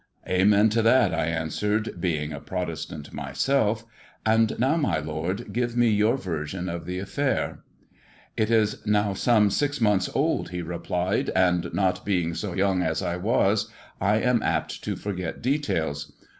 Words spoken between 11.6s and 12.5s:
not being